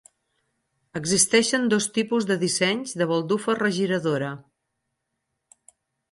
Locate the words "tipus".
1.97-2.25